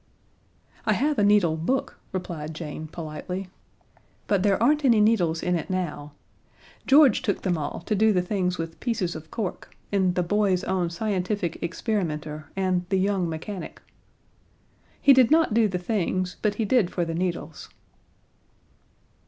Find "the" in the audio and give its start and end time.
8.11-8.23, 10.15-10.23, 12.89-12.97, 15.67-15.77, 17.05-17.13